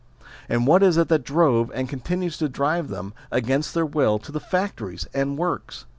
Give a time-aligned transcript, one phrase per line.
[0.49, 4.31] and what it is that drove, and continues to drive them, against their will, to
[4.31, 5.85] the factories and works